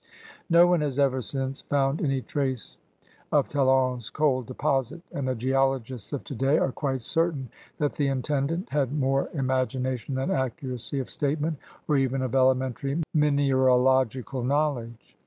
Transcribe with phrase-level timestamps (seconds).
[0.49, 2.79] No one has ever since found any trace
[3.31, 8.71] of Talon's coal deposit, and the geologists of today are quite certain that the intendant
[8.71, 15.15] had more imagination than accuracy of statement or even of elementary mineralogical knowledge.